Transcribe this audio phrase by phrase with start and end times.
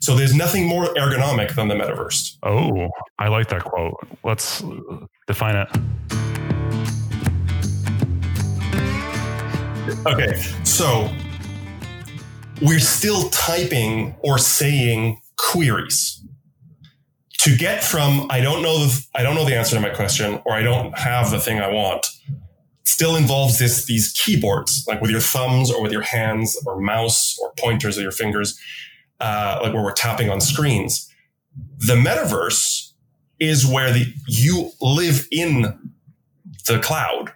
[0.00, 2.38] So there's nothing more ergonomic than the metaverse.
[2.42, 3.94] Oh, I like that quote.
[4.24, 5.68] Let's uh, define it.
[10.06, 11.10] Okay, so
[12.62, 16.22] we're still typing or saying queries
[17.38, 20.40] to get from I don't know the I don't know the answer to my question
[20.44, 22.06] or I don't have the thing I want
[22.84, 27.38] still involves this these keyboards like with your thumbs or with your hands or mouse
[27.40, 28.58] or pointers of your fingers
[29.20, 31.08] uh, like where we're tapping on screens
[31.78, 32.92] the metaverse
[33.38, 35.94] is where the you live in
[36.66, 37.32] the cloud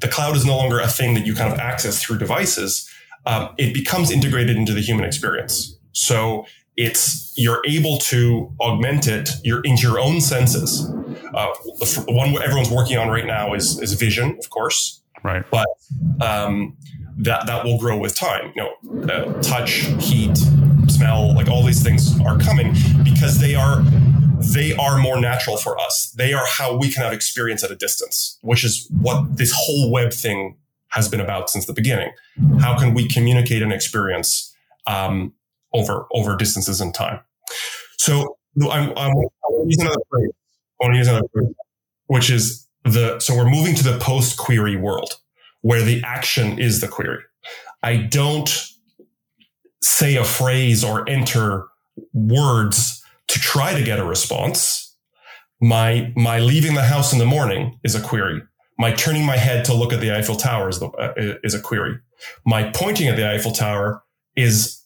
[0.00, 2.88] the cloud is no longer a thing that you kind of access through devices.
[3.26, 5.78] Um, it becomes integrated into the human experience.
[5.92, 6.46] So
[6.76, 10.88] it's you're able to augment it your, into your own senses.
[11.34, 15.44] Uh, the one everyone's working on right now is is vision, of course, right?
[15.50, 15.66] But
[16.20, 16.76] um,
[17.18, 18.52] that that will grow with time.
[18.56, 20.38] You know, uh, touch, heat,
[20.90, 23.82] smell, like all these things are coming because they are
[24.42, 26.12] they are more natural for us.
[26.16, 29.90] They are how we can have experience at a distance, which is what this whole
[29.90, 30.56] web thing
[30.88, 32.12] has been about since the beginning.
[32.60, 34.54] How can we communicate an experience
[34.86, 35.34] um,
[35.72, 37.20] over over distances and time?
[37.98, 38.38] So
[38.70, 39.12] I'm, I'm,
[39.78, 40.00] another.
[40.12, 41.54] I want to use another phrase,
[42.06, 45.14] which is the so we're moving to the post query world
[45.62, 47.22] where the action is the query.
[47.82, 48.50] I don't
[49.82, 51.66] say a phrase or enter
[52.12, 54.96] words to try to get a response.
[55.60, 58.42] My, my leaving the house in the morning is a query.
[58.78, 61.60] My turning my head to look at the Eiffel Tower is, the, uh, is a
[61.60, 61.98] query.
[62.46, 64.02] My pointing at the Eiffel Tower
[64.36, 64.80] is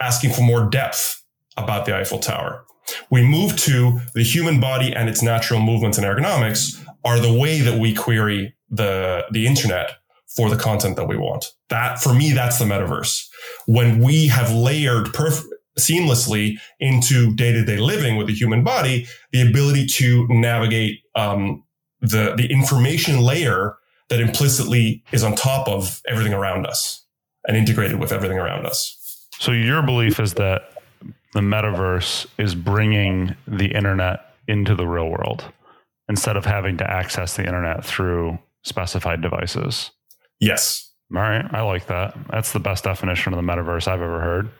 [0.00, 1.24] asking for more depth
[1.56, 2.64] about the Eiffel Tower.
[3.10, 7.60] We move to the human body and its natural movements and ergonomics are the way
[7.60, 9.92] that we query the, the internet
[10.36, 11.52] for the content that we want.
[11.68, 13.27] That, for me, that's the metaverse.
[13.66, 15.46] When we have layered perf-
[15.78, 21.64] seamlessly into day to day living with the human body, the ability to navigate um,
[22.00, 23.76] the the information layer
[24.08, 27.04] that implicitly is on top of everything around us
[27.46, 29.26] and integrated with everything around us.
[29.38, 30.72] So your belief is that
[31.34, 35.44] the metaverse is bringing the internet into the real world
[36.08, 39.90] instead of having to access the internet through specified devices.
[40.40, 40.87] Yes.
[41.14, 42.16] All right, I like that.
[42.30, 44.50] That's the best definition of the metaverse I've ever heard.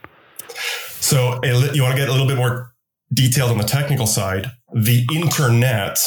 [1.00, 2.72] So you want to get a little bit more
[3.12, 4.50] detailed on the technical side.
[4.74, 5.98] The internet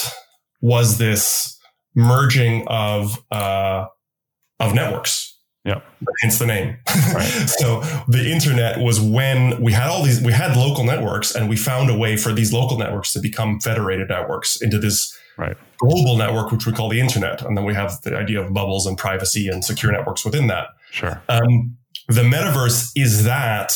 [0.62, 1.58] was this
[1.96, 3.86] merging of uh,
[4.60, 5.28] of networks.
[5.64, 5.82] Yeah,
[6.22, 6.78] Hence the name.
[7.14, 7.24] Right.
[7.60, 11.56] so the internet was when we had all these, we had local networks and we
[11.56, 15.58] found a way for these local networks to become federated networks into this right.
[15.78, 17.42] global network, which we call the internet.
[17.42, 20.68] And then we have the idea of bubbles and privacy and secure networks within that.
[20.92, 21.22] Sure.
[21.30, 21.78] Um,
[22.08, 23.74] the metaverse is that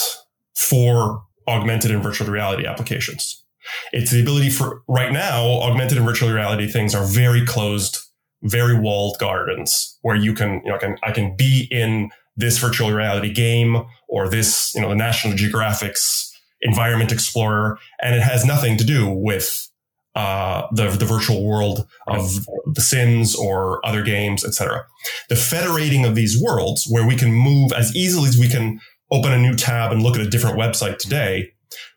[0.56, 3.44] for augmented and virtual reality applications.
[3.92, 8.00] It's the ability for right now, augmented and virtual reality things are very closed,
[8.44, 12.58] very walled gardens where you can, you know, I can, I can be in this
[12.58, 18.46] virtual reality game or this, you know, the National Geographic's Environment Explorer, and it has
[18.46, 19.70] nothing to do with
[20.16, 24.86] uh, the the virtual world of The Sims or other games, etc.
[25.30, 28.80] The federating of these worlds, where we can move as easily as we can
[29.12, 31.52] open a new tab and look at a different website today,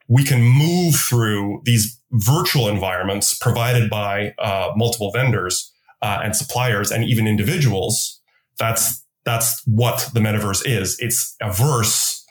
[0.08, 6.90] we can move through these virtual environments provided by uh, multiple vendors uh, and suppliers
[6.90, 8.20] and even individuals.
[8.58, 10.96] That's that's what the metaverse is.
[10.98, 12.24] It's a verse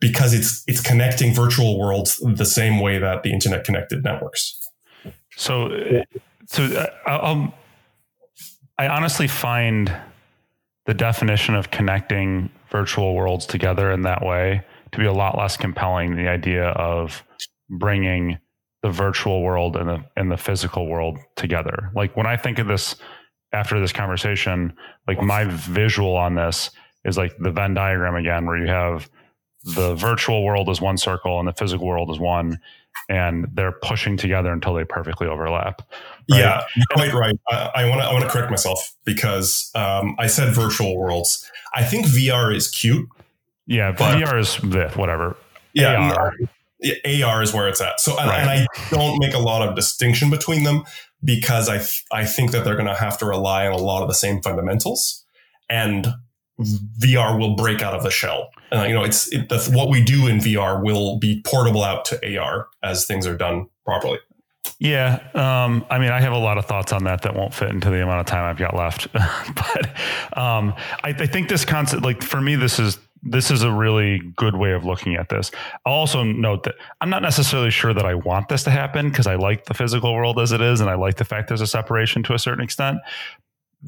[0.00, 4.63] because it's it's connecting virtual worlds the same way that the internet connected networks.
[5.36, 6.02] So,
[6.46, 7.54] so uh, I'll,
[8.78, 9.94] I honestly find
[10.86, 15.56] the definition of connecting virtual worlds together in that way to be a lot less
[15.56, 17.22] compelling than the idea of
[17.68, 18.38] bringing
[18.82, 21.90] the virtual world and the and the physical world together.
[21.94, 22.96] Like when I think of this
[23.52, 24.76] after this conversation,
[25.08, 26.70] like my visual on this
[27.04, 29.08] is like the Venn diagram again, where you have
[29.64, 32.58] the virtual world is one circle and the physical world is one,
[33.08, 35.82] and they're pushing together until they perfectly overlap.
[36.30, 36.40] Right?
[36.40, 37.36] Yeah, you're quite right.
[37.50, 41.50] I want to I want to correct myself because um, I said virtual worlds.
[41.74, 43.08] I think VR is cute.
[43.66, 45.36] Yeah, but, VR is whatever.
[45.72, 46.34] Yeah, AR.
[47.24, 47.98] AR is where it's at.
[48.00, 48.40] So, and, right.
[48.40, 50.84] and I don't make a lot of distinction between them
[51.22, 51.82] because I
[52.16, 54.42] I think that they're going to have to rely on a lot of the same
[54.42, 55.24] fundamentals,
[55.68, 56.06] and
[56.60, 58.50] VR will break out of the shell.
[58.70, 62.38] And you know, it's it, what we do in VR will be portable out to
[62.38, 64.18] AR as things are done properly.
[64.78, 67.70] Yeah, um, I mean, I have a lot of thoughts on that that won't fit
[67.70, 69.12] into the amount of time I've got left.
[69.12, 69.86] but
[70.38, 74.18] um, I, I, think this concept, like for me, this is this is a really
[74.36, 75.50] good way of looking at this.
[75.86, 79.26] I'll also note that I'm not necessarily sure that I want this to happen because
[79.26, 81.66] I like the physical world as it is, and I like the fact there's a
[81.66, 82.98] separation to a certain extent.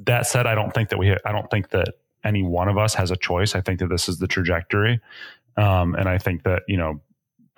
[0.05, 1.17] That said, I don't think that we.
[1.25, 1.89] I don't think that
[2.25, 3.55] any one of us has a choice.
[3.55, 5.01] I think that this is the trajectory,
[5.57, 7.01] um, and I think that you know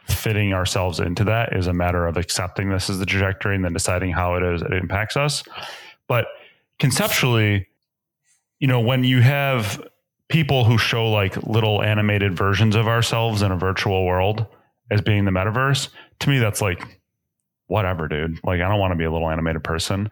[0.04, 3.74] fitting ourselves into that is a matter of accepting this is the trajectory and then
[3.74, 5.44] deciding how it is it impacts us.
[6.06, 6.26] But
[6.78, 7.68] conceptually,
[8.58, 9.82] you know, when you have
[10.28, 14.46] people who show like little animated versions of ourselves in a virtual world
[14.90, 15.88] as being the metaverse,
[16.20, 16.98] to me that's like
[17.66, 18.38] whatever, dude.
[18.44, 20.10] Like I don't want to be a little animated person.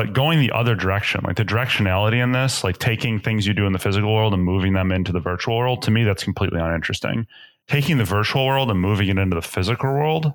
[0.00, 3.66] But going the other direction, like the directionality in this, like taking things you do
[3.66, 6.60] in the physical world and moving them into the virtual world, to me that's completely
[6.60, 7.26] uninteresting
[7.70, 10.34] taking the virtual world and moving it into the physical world,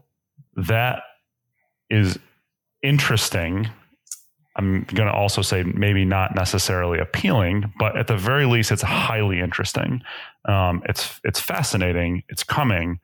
[0.56, 1.04] that
[1.90, 2.18] is
[2.82, 3.70] interesting.
[4.56, 8.82] I'm going to also say maybe not necessarily appealing, but at the very least, it's
[8.82, 10.02] highly interesting.
[10.46, 12.24] Um, it's it's fascinating.
[12.30, 13.02] It's coming,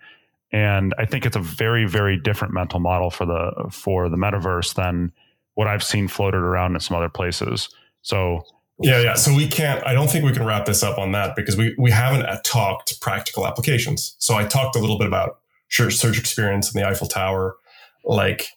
[0.54, 4.76] and I think it's a very very different mental model for the for the metaverse
[4.76, 5.12] than
[5.56, 7.70] what I've seen floated around in some other places.
[8.02, 8.44] So
[8.80, 9.14] yeah, yeah.
[9.14, 9.86] So we can't.
[9.86, 12.40] I don't think we can wrap this up on that because we we haven't uh,
[12.44, 14.16] talked practical applications.
[14.18, 15.38] So I talked a little bit about
[15.70, 17.56] search experience in the Eiffel Tower,
[18.04, 18.48] like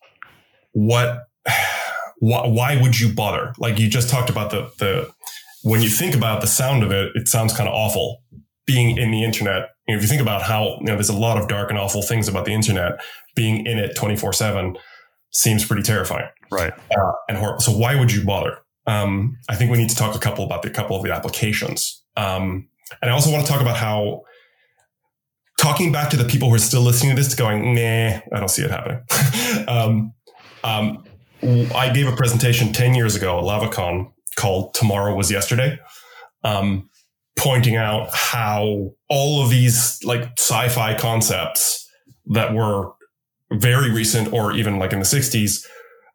[0.73, 1.29] what,
[2.19, 3.53] why, why would you bother?
[3.59, 5.11] Like you just talked about the the
[5.63, 8.23] when you think about the sound of it, it sounds kind of awful.
[8.67, 11.17] Being in the internet, you know, if you think about how you know, there's a
[11.17, 12.93] lot of dark and awful things about the internet.
[13.35, 14.77] Being in it twenty four seven
[15.35, 16.73] seems pretty terrifying, right?
[16.97, 17.61] Uh, and horrible.
[17.61, 18.59] So why would you bother?
[18.87, 22.03] um, I think we need to talk a couple about the couple of the applications.
[22.17, 22.69] Um,
[23.01, 24.23] and I also want to talk about how
[25.59, 28.49] talking back to the people who are still listening to this, going, nah, I don't
[28.49, 29.03] see it happening.
[29.69, 30.13] um,
[30.63, 31.05] um,
[31.75, 35.79] I gave a presentation 10 years ago at LavaCon called Tomorrow Was Yesterday,
[36.43, 36.91] um,
[37.37, 41.89] pointing out how all of these like sci-fi concepts
[42.27, 42.93] that were
[43.59, 45.67] very recent or even like in the 60s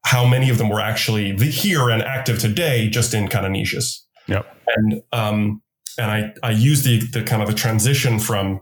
[0.03, 4.05] how many of them were actually here and active today, just in kind of niches.
[4.27, 4.45] Yep.
[4.67, 5.61] And um,
[5.97, 8.61] and I I use the the kind of the transition from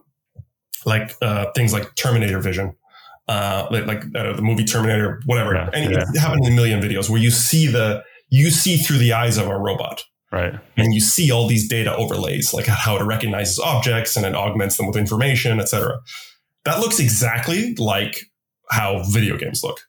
[0.85, 2.75] like uh, things like Terminator Vision,
[3.27, 5.53] uh, like, like uh, the movie Terminator, whatever.
[5.53, 6.03] Yeah, and yeah.
[6.13, 9.37] it happened in a million videos where you see the you see through the eyes
[9.37, 10.03] of a robot.
[10.29, 10.53] Right.
[10.75, 14.75] And you see all these data overlays, like how it recognizes objects and it augments
[14.75, 15.99] them with information, etc.
[16.65, 18.19] That looks exactly like
[18.69, 19.81] how video games look.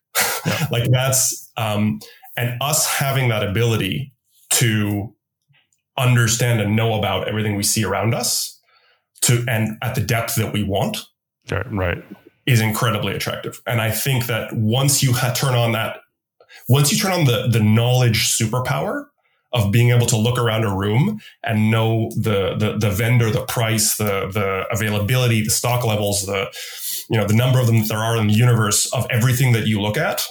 [0.47, 0.67] Yeah.
[0.71, 2.01] like that's um,
[2.37, 4.13] and us having that ability
[4.51, 5.15] to
[5.99, 8.59] understand and know about everything we see around us
[9.23, 10.99] to and at the depth that we want
[11.51, 12.05] right right.
[12.47, 15.99] is incredibly attractive and i think that once you ha- turn on that
[16.69, 19.07] once you turn on the the knowledge superpower
[19.53, 23.45] of being able to look around a room and know the the, the vendor the
[23.47, 26.49] price the the availability the stock levels the
[27.09, 29.67] you know the number of them that there are in the universe of everything that
[29.67, 30.27] you look at.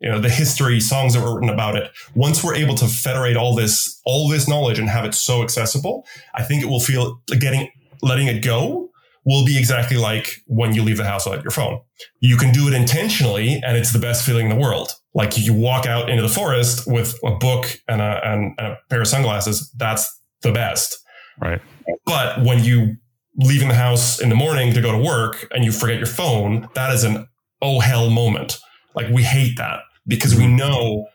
[0.00, 1.90] You know the history songs that were written about it.
[2.14, 6.04] Once we're able to federate all this all this knowledge and have it so accessible
[6.34, 7.70] i think it will feel getting
[8.02, 8.90] letting it go
[9.24, 11.80] will be exactly like when you leave the house without your phone.
[12.20, 14.92] You can do it intentionally and it's the best feeling in the world.
[15.14, 19.00] Like you walk out into the forest with a book and a, and a pair
[19.00, 20.98] of sunglasses that's the best.
[21.40, 21.60] Right.
[22.04, 22.96] But when you
[23.36, 26.68] leaving the house in the morning to go to work and you forget your phone,
[26.74, 27.26] that is an
[27.60, 28.58] oh hell moment.
[28.94, 30.56] Like we hate that because we mm-hmm.
[30.56, 31.08] know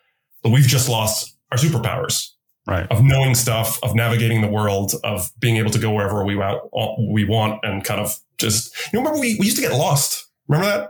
[0.44, 2.30] that we've just lost our superpowers.
[2.66, 2.88] Right.
[2.92, 6.70] Of knowing stuff, of navigating the world, of being able to go wherever we want,
[7.10, 10.26] we want and kind of just, you remember we, we used to get lost.
[10.50, 10.90] Remember that?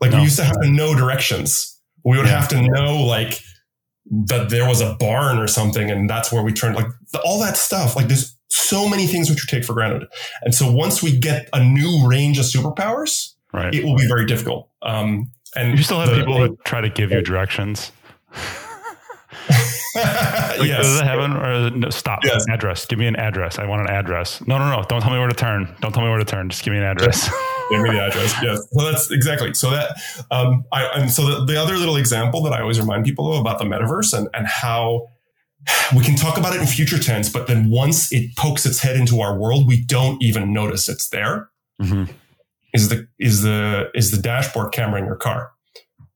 [0.00, 0.18] Like no.
[0.18, 1.80] we used to have to know directions.
[2.04, 2.38] We would yeah.
[2.38, 3.40] have to know like
[4.26, 6.86] that there was a barn or something and that's where we turned like
[7.24, 7.96] all that stuff.
[7.96, 8.36] Like there's
[8.72, 10.08] so many things which we take for granted.
[10.40, 13.74] And so once we get a new range of superpowers, right.
[13.74, 14.70] it will be very difficult.
[14.80, 17.92] Um, and you still have the, people who try to give you directions.
[19.94, 20.04] like,
[20.68, 20.84] yes.
[20.84, 21.32] Does it happen?
[21.32, 22.20] Or no, stop.
[22.24, 22.46] Yes.
[22.48, 22.86] Address.
[22.86, 23.58] Give me an address.
[23.58, 24.40] I want an address.
[24.46, 24.82] No, no, no.
[24.88, 25.68] Don't tell me where to turn.
[25.82, 26.48] Don't tell me where to turn.
[26.48, 27.28] Just give me an address.
[27.70, 28.34] give me the address.
[28.42, 28.66] Yes.
[28.72, 29.52] Well, that's exactly.
[29.52, 29.94] So that,
[30.30, 33.40] um, I, and so the, the other little example that I always remind people of
[33.40, 35.08] about the metaverse and, and how
[35.96, 38.96] we can talk about it in future tense, but then once it pokes its head
[38.96, 41.50] into our world, we don't even notice it's there.
[41.80, 42.12] Mm-hmm.
[42.74, 45.52] Is the is the is the dashboard camera in your car?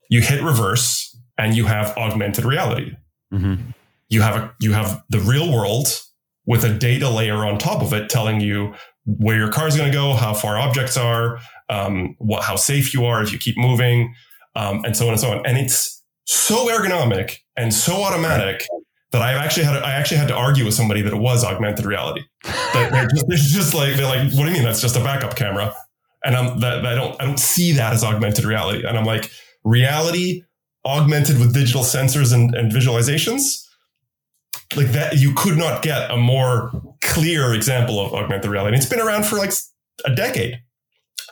[0.09, 2.97] You hit reverse and you have augmented reality.
[3.33, 3.71] Mm-hmm.
[4.09, 5.89] You have a you have the real world
[6.47, 8.75] with a data layer on top of it, telling you
[9.05, 11.39] where your car is going to go, how far objects are,
[11.69, 14.15] um, what how safe you are if you keep moving,
[14.55, 15.45] um, and so on and so on.
[15.45, 18.67] And it's so ergonomic and so automatic
[19.13, 21.87] that I actually had I actually had to argue with somebody that it was augmented
[21.87, 22.23] reality.
[22.45, 25.01] That they're just, they're just like they're like, what do you mean that's just a
[25.01, 25.75] backup camera?
[26.25, 28.85] And I'm that, that I don't I don't see that as augmented reality.
[28.87, 29.31] And I'm like,
[29.65, 30.43] reality
[30.85, 33.65] augmented with digital sensors and, and visualizations
[34.77, 36.71] like that you could not get a more
[37.03, 39.53] clear example of augmented reality it's been around for like
[40.05, 40.61] a decade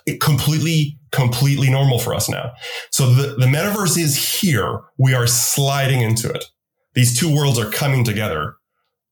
[0.07, 2.53] it completely completely normal for us now
[2.91, 6.45] so the, the metaverse is here we are sliding into it
[6.95, 8.57] these two worlds are coming together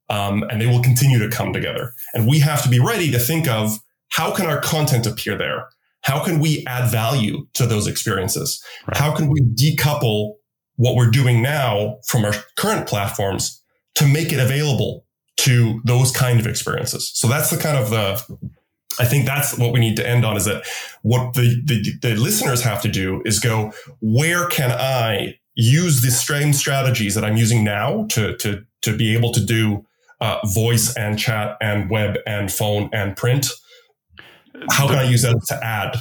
[0.09, 3.19] um, and they will continue to come together and we have to be ready to
[3.19, 3.79] think of
[4.11, 5.69] how can our content appear there
[6.03, 8.97] how can we add value to those experiences right.
[8.97, 10.35] how can we decouple
[10.77, 13.63] what we're doing now from our current platforms
[13.95, 15.05] to make it available
[15.37, 17.11] to those kind of experiences.
[17.15, 18.51] So that's the kind of the,
[18.99, 20.65] I think that's what we need to end on is that
[21.03, 26.11] what the, the, the listeners have to do is go, where can I use the
[26.11, 29.85] same strategies that I'm using now to, to, to be able to do
[30.21, 33.49] uh, voice and chat and web and phone and print?
[34.71, 35.97] How can I use that to add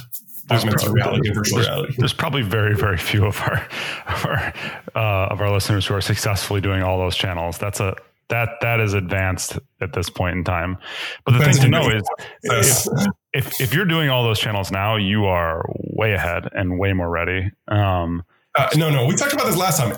[0.50, 1.94] augmented probably, reality there's, reality.
[1.98, 3.56] There's probably very, very few of our
[4.06, 4.52] of our,
[4.94, 7.58] uh, of our listeners who are successfully doing all those channels.
[7.58, 7.96] That's a
[8.28, 10.78] that that is advanced at this point in time.
[11.24, 12.02] But the thing to know is
[12.42, 12.86] if,
[13.32, 17.10] if, if you're doing all those channels now, you are way ahead and way more
[17.10, 17.50] ready.
[17.68, 18.22] Um,
[18.56, 19.96] uh, no, no, we talked about this last time.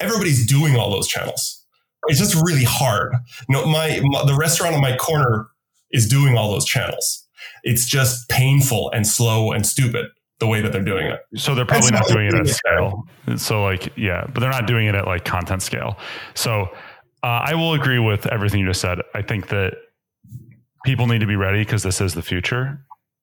[0.00, 1.64] Everybody's doing all those channels.
[2.08, 3.12] It's just really hard.
[3.48, 5.48] You know, my, my the restaurant on my corner
[5.90, 7.26] is doing all those channels
[7.66, 10.06] it's just painful and slow and stupid
[10.38, 11.20] the way that they're doing it.
[11.34, 13.04] So they're probably not doing it at scale.
[13.36, 15.98] So like, yeah, but they're not doing it at like content scale.
[16.34, 16.68] So
[17.24, 19.00] uh, I will agree with everything you just said.
[19.14, 19.74] I think that
[20.84, 22.78] people need to be ready because this is the future.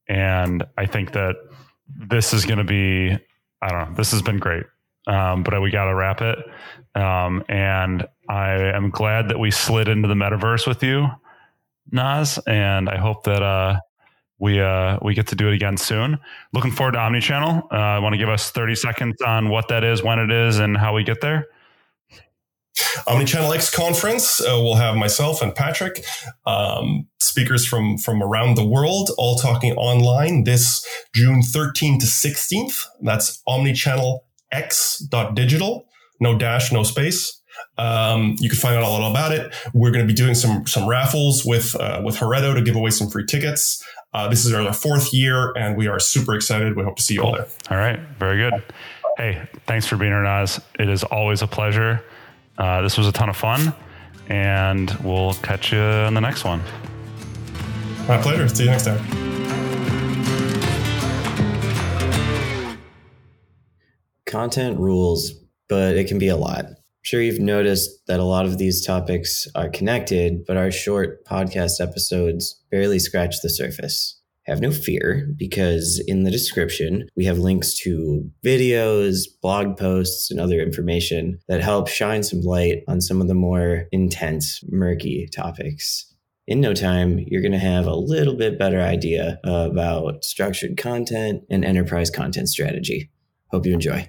[0.10, 1.36] And I think that
[1.88, 3.18] this is going to be,
[3.62, 4.66] I don't know, this has been great.
[5.08, 6.40] Um, but we got to wrap it.
[6.96, 11.08] Um, and I am glad that we slid into the metaverse with you,
[11.92, 12.40] Noz.
[12.48, 13.80] And I hope that, uh,
[14.44, 16.20] we uh, we get to do it again soon.
[16.52, 17.64] Looking forward to Omnichannel.
[17.64, 20.76] Uh, want to give us 30 seconds on what that is, when it is, and
[20.76, 21.48] how we get there?
[23.08, 24.42] Omnichannel X conference.
[24.42, 26.04] Uh, we'll have myself and Patrick,
[26.46, 32.86] um, speakers from from around the world, all talking online this June 13th to 16th.
[33.02, 34.20] That's Omnichannel
[34.54, 35.86] X digital.
[36.20, 37.42] No dash, no space.
[37.78, 39.54] Um, you can find out all about it.
[39.74, 42.92] We're going to be doing some some raffles with uh, with Heretto to give away
[42.92, 43.84] some free tickets.
[44.14, 46.76] Uh, this is our fourth year, and we are super excited.
[46.76, 47.32] We hope to see you cool.
[47.32, 47.48] all there.
[47.72, 48.64] All right, very good.
[49.18, 50.62] Hey, thanks for being here, Noz.
[50.80, 52.04] It is always a pleasure.
[52.58, 53.74] Uh, this was a ton of fun,
[54.30, 56.62] and we'll catch you on the next one.
[58.08, 58.48] My pleasure.
[58.48, 59.23] See you next time.
[64.34, 65.32] Content rules,
[65.70, 68.84] but it can be a lot I'm sure you've noticed that a lot of these
[68.84, 74.20] topics are connected, but our short podcast episodes barely scratch the surface.
[74.48, 80.40] Have no fear because in the description, we have links to videos, blog posts, and
[80.40, 86.12] other information that help shine some light on some of the more intense, murky topics.
[86.48, 91.44] In no time, you're going to have a little bit better idea about structured content
[91.52, 93.12] and enterprise content strategy.
[93.52, 94.02] Hope you enjoy.